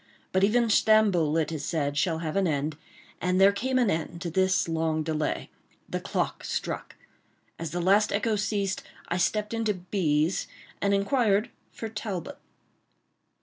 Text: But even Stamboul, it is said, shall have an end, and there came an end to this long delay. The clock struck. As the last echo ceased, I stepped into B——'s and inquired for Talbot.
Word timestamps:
But 0.31 0.43
even 0.43 0.67
Stamboul, 0.67 1.37
it 1.37 1.51
is 1.51 1.63
said, 1.63 1.95
shall 1.95 2.17
have 2.25 2.35
an 2.35 2.47
end, 2.47 2.75
and 3.21 3.39
there 3.39 3.51
came 3.51 3.77
an 3.77 3.91
end 3.91 4.19
to 4.23 4.31
this 4.31 4.67
long 4.67 5.03
delay. 5.03 5.51
The 5.87 5.99
clock 5.99 6.43
struck. 6.43 6.95
As 7.59 7.69
the 7.69 7.79
last 7.81 8.11
echo 8.11 8.35
ceased, 8.35 8.81
I 9.09 9.17
stepped 9.17 9.53
into 9.53 9.75
B——'s 9.75 10.47
and 10.81 10.95
inquired 10.95 11.51
for 11.71 11.87
Talbot. 11.87 12.39